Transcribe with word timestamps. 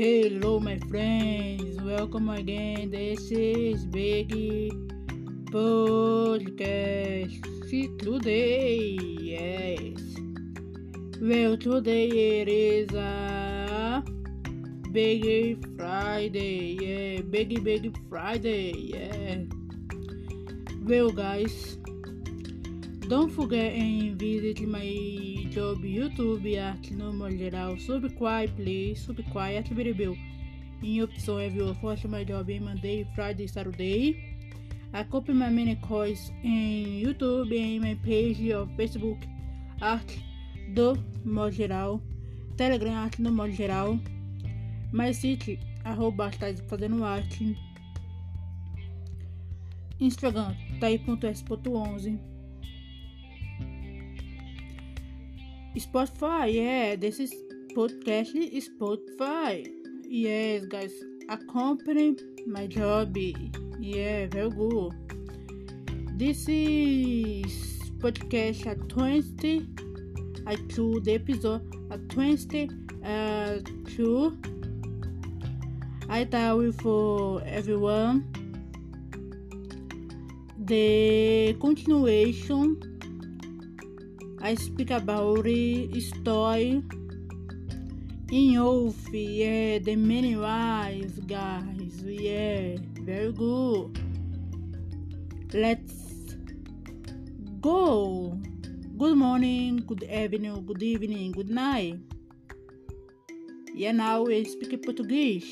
Hello, 0.00 0.58
my 0.58 0.78
friends. 0.88 1.76
Welcome 1.82 2.30
again. 2.30 2.90
This 2.90 3.30
is 3.30 3.84
Big 3.84 4.30
Podcast 5.52 7.36
today. 7.98 8.96
Yes. 9.20 10.00
Well, 11.20 11.58
today 11.58 12.08
it 12.40 12.48
is 12.48 12.88
uh, 12.94 14.00
a 14.00 14.88
Big 14.90 15.66
Friday. 15.76 16.78
Yeah, 16.80 17.20
Big 17.20 17.62
Big 17.62 17.94
Friday. 18.08 18.72
Yeah. 18.72 19.44
Well, 20.80 21.10
guys. 21.10 21.76
Don't 23.10 23.28
forget 23.28 23.72
and 23.72 24.16
visit 24.16 24.60
my 24.68 24.86
job 25.50 25.82
YouTube 25.82 26.46
art 26.62 26.92
normal 26.92 27.32
geral. 27.32 27.76
Subscribe 27.76 28.54
please. 28.54 29.00
Subscribe 29.00 29.58
attribute 29.58 30.16
em 30.80 31.02
opção 31.02 31.40
é 31.40 31.48
view 31.48 31.74
for 31.80 31.96
my 32.08 32.24
job 32.24 32.48
em 32.52 32.60
Monday 32.60 33.04
Friday 33.16 33.48
Saturday. 33.48 34.14
Acompanhe 34.92 35.38
my 35.40 35.50
many 35.50 35.74
coins 35.88 36.32
em 36.44 37.00
YouTube 37.00 37.52
em 37.52 37.80
my 37.80 37.96
page 37.96 38.52
of 38.52 38.72
Facebook 38.76 39.26
arte 39.80 40.24
do 40.72 40.96
modo 41.24 41.50
geral. 41.50 42.00
Telegram 42.56 42.94
arte 42.94 43.20
no 43.20 43.32
modo 43.32 43.50
geral. 43.50 43.98
My 44.92 45.12
site 45.12 45.58
arroba 45.82 46.28
está 46.28 46.46
fazendo 46.68 47.02
arte. 47.02 47.58
Instagram 49.98 50.54
tá 50.78 50.86
aí.s.11 50.86 52.39
Spotify, 55.78 56.52
yeah, 56.52 56.96
this 56.96 57.20
is 57.20 57.32
podcast 57.76 58.34
Spotify. 58.58 59.70
Yes, 60.02 60.66
guys, 60.66 60.92
accompany 61.28 62.16
my 62.44 62.66
job. 62.66 63.16
Yeah, 63.16 64.26
very 64.26 64.50
good. 64.50 64.92
This 66.18 66.48
is 66.48 67.78
podcast 67.98 68.66
at 68.66 68.88
20. 68.88 69.68
I 70.46 70.56
to 70.74 71.00
the 71.00 71.14
episode 71.14 71.62
at 71.92 72.08
20 72.08 72.68
uh 73.04 73.58
two. 73.94 74.36
I 76.08 76.24
tell 76.24 76.62
you 76.62 76.72
for 76.72 77.42
everyone 77.46 78.26
the 80.58 81.56
continuation 81.60 82.89
I 84.42 84.54
speak 84.54 84.90
about 84.90 85.44
story 86.00 86.82
in 88.32 88.56
off, 88.56 88.96
yeah, 89.12 89.78
the 89.78 89.96
many 89.96 90.34
ways, 90.34 91.20
guys, 91.26 92.00
yeah, 92.02 92.76
very 93.04 93.32
good. 93.32 94.00
Let's 95.52 95.92
go. 97.60 98.38
Good 98.96 99.16
morning, 99.18 99.84
good 99.86 100.04
evening, 100.04 100.64
good 100.64 100.82
evening, 100.82 101.32
good 101.32 101.50
night. 101.50 101.98
Yeah, 103.74 103.92
now 103.92 104.26
I 104.26 104.44
speak 104.44 104.80
português. 104.80 105.44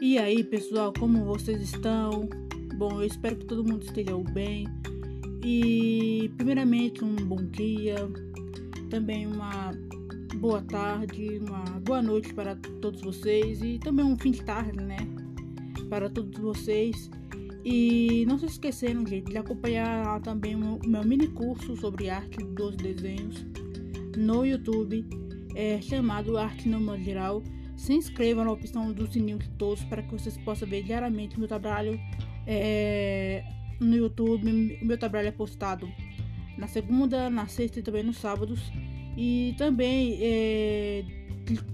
E 0.00 0.16
aí, 0.16 0.42
pessoal, 0.44 0.94
como 0.98 1.24
vocês 1.24 1.60
estão? 1.60 2.26
Bom, 2.78 3.02
eu 3.02 3.06
espero 3.06 3.36
que 3.36 3.44
todo 3.44 3.62
mundo 3.62 3.84
esteja 3.84 4.16
bem. 4.32 4.66
E 5.44 6.32
primeiramente 6.38 7.04
um 7.04 7.14
bom 7.16 7.36
dia, 7.36 7.96
também 8.88 9.26
uma 9.26 9.72
boa 10.36 10.62
tarde, 10.62 11.38
uma 11.38 11.64
boa 11.80 12.00
noite 12.00 12.32
para 12.32 12.56
todos 12.80 13.02
vocês 13.02 13.60
e 13.62 13.78
também 13.78 14.06
um 14.06 14.16
fim 14.16 14.30
de 14.30 14.42
tarde, 14.42 14.82
né? 14.82 14.96
Para 15.90 16.08
todos 16.08 16.40
vocês. 16.40 17.10
E 17.62 18.24
não 18.26 18.38
se 18.38 18.46
esqueceram, 18.46 19.06
gente, 19.06 19.30
de 19.30 19.36
acompanhar 19.36 20.18
também 20.22 20.54
o 20.54 20.80
meu 20.86 21.04
mini 21.04 21.28
curso 21.28 21.76
sobre 21.76 22.08
arte 22.08 22.38
dos 22.38 22.74
desenhos 22.76 23.44
no 24.16 24.46
YouTube, 24.46 25.06
é, 25.54 25.78
chamado 25.82 26.38
Arte 26.38 26.70
no 26.70 26.80
Modo 26.80 27.02
Geral. 27.02 27.42
Se 27.76 27.92
inscreva 27.92 28.44
na 28.44 28.52
opção 28.52 28.90
do 28.92 29.06
sininho 29.06 29.38
de 29.38 29.50
todos 29.50 29.84
para 29.84 30.02
que 30.02 30.10
vocês 30.10 30.38
possam 30.38 30.66
ver 30.66 30.84
diariamente 30.84 31.38
meu 31.38 31.48
trabalho 31.48 32.00
é, 32.46 33.44
no 33.80 33.96
YouTube. 33.96 34.78
O 34.82 34.84
meu 34.84 34.98
trabalho 34.98 35.28
é 35.28 35.32
postado 35.32 35.88
na 36.56 36.66
segunda, 36.66 37.28
na 37.28 37.46
sexta 37.46 37.80
e 37.80 37.82
também 37.82 38.02
nos 38.02 38.18
sábados. 38.18 38.60
E 39.16 39.54
também 39.56 40.18
é, 40.20 41.04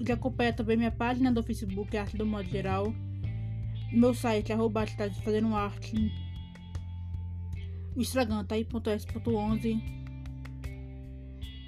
de 0.00 0.12
acompanhar 0.12 0.54
também 0.54 0.76
minha 0.76 0.90
página 0.90 1.32
do 1.32 1.42
Facebook, 1.42 1.96
Arte 1.96 2.16
do 2.16 2.26
Modo 2.26 2.48
Geral. 2.48 2.94
Meu 3.92 4.14
site, 4.14 4.52
arroba 4.52 4.84
está 4.84 5.10
fazendo 5.10 5.54
arte. 5.54 6.12
O 7.96 8.00
Instagram 8.00 8.44
tá 8.44 8.54
aí.s.11. 8.54 10.00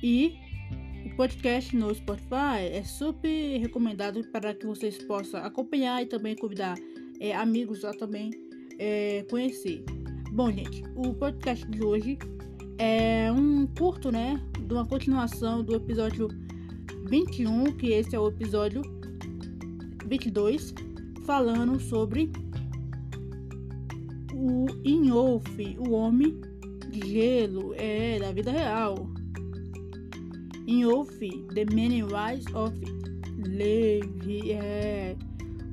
E 0.02 0.36
o 1.06 1.16
podcast 1.16 1.74
no 1.76 1.94
Spotify 1.94 2.70
é 2.72 2.82
super 2.84 3.58
recomendado 3.58 4.22
para 4.30 4.54
que 4.54 4.66
vocês 4.66 5.02
possam 5.04 5.44
acompanhar 5.44 6.02
e 6.02 6.06
também 6.06 6.36
convidar 6.36 6.76
é, 7.20 7.34
amigos 7.34 7.84
a 7.84 7.92
também 7.92 8.30
é, 8.78 9.24
conhecer. 9.28 9.84
Bom, 10.34 10.50
gente, 10.50 10.82
o 10.96 11.12
podcast 11.12 11.62
de 11.66 11.84
hoje 11.84 12.18
é 12.78 13.30
um 13.30 13.66
curto, 13.66 14.10
né? 14.10 14.40
De 14.66 14.72
uma 14.72 14.86
continuação 14.86 15.62
do 15.62 15.76
episódio 15.76 16.26
21, 17.04 17.64
que 17.72 17.88
esse 17.88 18.16
é 18.16 18.18
o 18.18 18.28
episódio 18.28 18.80
22, 20.06 20.72
falando 21.26 21.78
sobre 21.78 22.32
o 24.32 24.64
Inolf, 24.82 25.46
o 25.86 25.90
homem 25.90 26.40
de 26.88 27.10
gelo, 27.10 27.74
é 27.76 28.18
da 28.18 28.32
vida 28.32 28.50
real. 28.50 29.06
Inolf, 30.66 31.18
The 31.52 31.66
Many 31.74 32.04
Rise 32.04 32.46
of 32.54 32.74
Levi, 33.36 34.52
é 34.52 35.14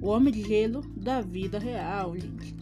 o 0.02 0.10
homem 0.10 0.34
de 0.34 0.44
gelo 0.44 0.82
da 0.98 1.22
vida 1.22 1.58
real, 1.58 2.14
gente. 2.20 2.54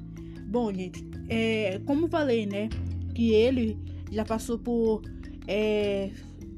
Bom, 0.46 0.72
gente, 0.72 1.17
é, 1.30 1.80
como 1.86 2.08
falei, 2.08 2.46
né? 2.46 2.70
Que 3.14 3.32
ele 3.32 3.78
já 4.12 4.24
passou 4.24 4.58
por, 4.58 5.02
é, 5.48 6.12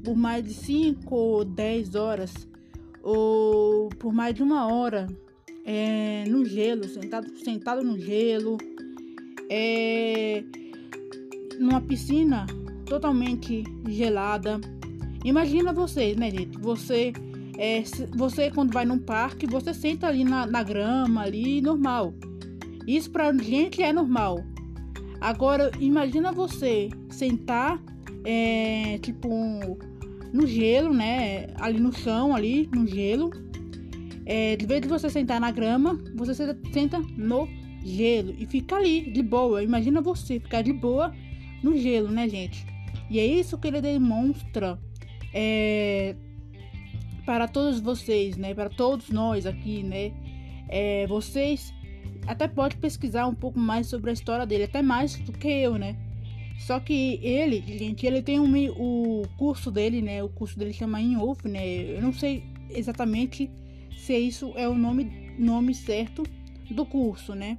por 0.04 0.16
mais 0.16 0.44
de 0.44 0.54
5 0.54 1.14
ou 1.14 1.44
10 1.44 1.94
horas, 1.94 2.32
ou 3.02 3.88
por 3.90 4.12
mais 4.12 4.34
de 4.34 4.42
uma 4.42 4.72
hora 4.72 5.06
é, 5.64 6.24
no 6.28 6.44
gelo, 6.44 6.84
sentado, 6.84 7.36
sentado 7.38 7.82
no 7.82 7.98
gelo, 7.98 8.56
é, 9.48 10.44
numa 11.58 11.80
piscina 11.80 12.46
totalmente 12.86 13.64
gelada. 13.88 14.60
Imagina 15.24 15.72
vocês, 15.72 16.16
né, 16.16 16.30
gente? 16.30 16.58
Você, 16.58 17.12
é, 17.58 17.82
você 18.16 18.50
quando 18.50 18.72
vai 18.72 18.84
num 18.84 18.98
parque, 18.98 19.46
você 19.46 19.74
senta 19.74 20.06
ali 20.08 20.24
na, 20.24 20.46
na 20.46 20.62
grama, 20.62 21.22
ali, 21.22 21.60
normal. 21.60 22.14
Isso 22.86 23.10
pra 23.10 23.32
gente 23.32 23.82
é 23.82 23.92
normal. 23.92 24.42
Agora, 25.20 25.70
imagina 25.78 26.32
você 26.32 26.88
sentar, 27.10 27.82
é, 28.24 28.98
tipo, 28.98 29.28
no 30.32 30.46
gelo, 30.46 30.94
né? 30.94 31.48
Ali 31.56 31.78
no 31.78 31.92
chão, 31.92 32.34
ali, 32.34 32.68
no 32.74 32.86
gelo. 32.86 33.30
É, 34.24 34.56
de 34.56 34.64
vez 34.64 34.80
de 34.80 34.88
você 34.88 35.10
sentar 35.10 35.40
na 35.40 35.50
grama, 35.50 35.98
você 36.14 36.34
senta 36.72 36.98
no 37.16 37.48
gelo 37.84 38.34
e 38.38 38.46
fica 38.46 38.76
ali, 38.76 39.10
de 39.10 39.22
boa. 39.22 39.62
Imagina 39.62 40.00
você 40.00 40.38
ficar 40.40 40.62
de 40.62 40.72
boa 40.72 41.12
no 41.62 41.76
gelo, 41.76 42.08
né, 42.10 42.28
gente? 42.28 42.64
E 43.10 43.18
é 43.18 43.26
isso 43.26 43.58
que 43.58 43.68
ele 43.68 43.80
demonstra 43.80 44.78
é, 45.34 46.14
para 47.26 47.48
todos 47.48 47.80
vocês, 47.80 48.36
né? 48.36 48.54
Para 48.54 48.70
todos 48.70 49.10
nós 49.10 49.46
aqui, 49.46 49.82
né? 49.82 50.12
É, 50.68 51.06
vocês 51.08 51.74
até 52.30 52.46
pode 52.46 52.76
pesquisar 52.76 53.26
um 53.26 53.34
pouco 53.34 53.58
mais 53.58 53.88
sobre 53.88 54.08
a 54.08 54.12
história 54.12 54.46
dele, 54.46 54.62
até 54.62 54.80
mais 54.80 55.16
do 55.16 55.32
que 55.32 55.48
eu, 55.48 55.76
né? 55.76 55.96
Só 56.60 56.78
que 56.78 57.18
ele, 57.24 57.60
gente, 57.66 58.06
ele 58.06 58.22
tem 58.22 58.38
um, 58.38 58.68
o 58.70 59.26
curso 59.36 59.68
dele, 59.68 60.00
né? 60.00 60.22
O 60.22 60.28
curso 60.28 60.56
dele 60.56 60.72
chama 60.72 61.00
Inwolf, 61.00 61.44
né? 61.44 61.66
Eu 61.66 62.00
não 62.00 62.12
sei 62.12 62.44
exatamente 62.70 63.50
se 63.96 64.16
isso 64.16 64.52
é 64.54 64.68
o 64.68 64.74
nome, 64.76 65.34
nome 65.36 65.74
certo 65.74 66.22
do 66.70 66.86
curso, 66.86 67.34
né? 67.34 67.58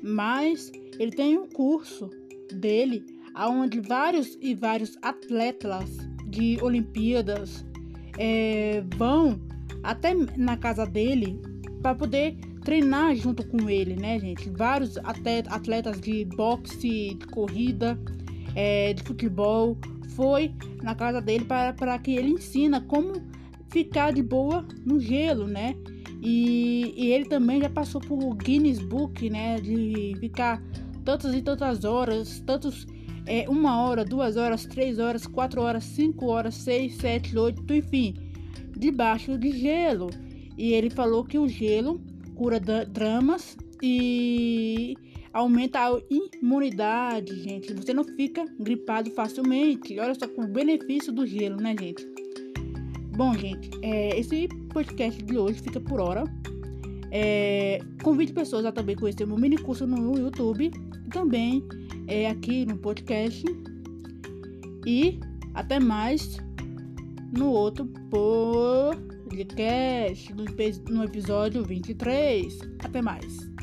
Mas 0.00 0.70
ele 1.00 1.10
tem 1.10 1.36
um 1.36 1.48
curso 1.48 2.08
dele 2.52 3.04
onde 3.36 3.80
vários 3.80 4.38
e 4.40 4.54
vários 4.54 4.96
atletas 5.02 5.96
de 6.28 6.58
Olimpíadas 6.62 7.66
é, 8.16 8.84
vão 8.96 9.40
até 9.82 10.14
na 10.36 10.56
casa 10.56 10.86
dele 10.86 11.40
para 11.82 11.94
poder 11.94 12.36
treinar 12.66 13.14
junto 13.14 13.46
com 13.46 13.70
ele, 13.70 13.94
né, 13.94 14.18
gente? 14.18 14.50
Vários 14.50 14.98
atletas 14.98 16.00
de 16.00 16.24
boxe, 16.24 17.14
de 17.14 17.26
corrida, 17.28 17.96
é, 18.56 18.92
de 18.92 19.04
futebol, 19.04 19.78
foi 20.16 20.52
na 20.82 20.92
casa 20.92 21.20
dele 21.20 21.44
para, 21.44 21.98
que 22.00 22.16
ele 22.16 22.30
ensina 22.30 22.80
como 22.80 23.22
ficar 23.68 24.12
de 24.12 24.20
boa 24.20 24.66
no 24.84 24.98
gelo, 24.98 25.46
né? 25.46 25.76
E, 26.20 26.92
e 26.96 27.12
ele 27.12 27.26
também 27.26 27.60
já 27.60 27.70
passou 27.70 28.00
por 28.00 28.34
Guinness 28.34 28.80
Book, 28.80 29.30
né? 29.30 29.60
De 29.60 30.16
ficar 30.18 30.60
tantas 31.04 31.36
e 31.36 31.42
tantas 31.42 31.84
horas, 31.84 32.40
tantos 32.40 32.84
é, 33.26 33.48
uma 33.48 33.80
hora, 33.80 34.04
duas 34.04 34.36
horas, 34.36 34.66
três 34.66 34.98
horas, 34.98 35.24
quatro 35.24 35.62
horas, 35.62 35.84
cinco 35.84 36.26
horas, 36.26 36.56
seis, 36.56 36.96
sete, 36.96 37.38
oito, 37.38 37.72
enfim, 37.72 38.12
debaixo 38.76 39.38
de 39.38 39.52
gelo. 39.52 40.10
E 40.58 40.72
ele 40.72 40.90
falou 40.90 41.22
que 41.22 41.38
o 41.38 41.46
gelo 41.46 42.00
cura 42.36 42.60
dramas 42.60 43.56
e 43.82 44.94
aumenta 45.32 45.80
a 45.80 46.00
imunidade, 46.40 47.34
gente. 47.42 47.74
Você 47.74 47.92
não 47.92 48.04
fica 48.04 48.44
gripado 48.60 49.10
facilmente. 49.10 49.98
Olha 49.98 50.14
só 50.14 50.26
o 50.26 50.46
benefício 50.46 51.12
do 51.12 51.26
gelo, 51.26 51.56
né, 51.56 51.74
gente? 51.78 52.06
Bom, 53.16 53.34
gente, 53.34 53.70
é, 53.82 54.18
esse 54.18 54.48
podcast 54.72 55.22
de 55.22 55.38
hoje 55.38 55.60
fica 55.60 55.80
por 55.80 56.00
hora. 56.00 56.24
É, 57.10 57.78
convide 58.02 58.32
pessoas 58.32 58.64
a 58.66 58.72
também 58.72 58.94
conhecer 58.94 59.24
o 59.24 59.28
meu 59.28 59.38
mini 59.38 59.56
curso 59.56 59.86
no 59.86 60.18
YouTube 60.18 60.70
também 61.10 61.66
é, 62.06 62.28
aqui 62.28 62.66
no 62.66 62.76
podcast. 62.76 63.44
E 64.86 65.18
até 65.54 65.80
mais 65.80 66.36
no 67.36 67.50
outro 67.50 67.86
podcast, 69.28 70.32
no, 70.32 70.44
no 70.88 71.04
episódio 71.04 71.64
23. 71.64 72.60
Até 72.78 73.02
mais. 73.02 73.55